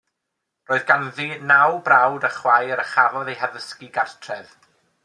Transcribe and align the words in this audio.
Roedd 0.69 0.87
ganddi 0.91 1.27
naw 1.51 1.77
brawd 1.89 2.27
a 2.31 2.33
chwaer 2.39 2.83
a 2.87 2.89
chafodd 2.95 3.31
ei 3.35 3.39
haddysgu 3.45 3.93
gartref. 4.01 4.57